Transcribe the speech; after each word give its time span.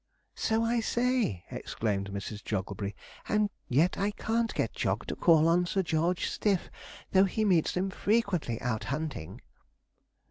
'So 0.33 0.63
I 0.63 0.79
say,' 0.79 1.45
exclaimed 1.51 2.09
Mrs. 2.09 2.43
Jogglebury; 2.43 2.95
'and 3.29 3.51
yet 3.69 3.99
I 3.99 4.09
can't 4.09 4.51
get 4.55 4.73
Jog 4.73 5.05
to 5.05 5.15
call 5.15 5.47
on 5.47 5.67
Sir 5.67 5.83
George 5.83 6.25
Stiff, 6.27 6.71
though 7.11 7.25
he 7.25 7.45
meets 7.45 7.75
him 7.77 7.91
frequently 7.91 8.59
out 8.61 8.85
hunting.' 8.85 9.41